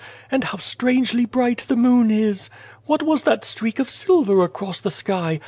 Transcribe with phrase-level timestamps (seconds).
[0.31, 2.49] And how strangely bright the moon is!
[2.85, 5.39] What was that streak of silver across the sky?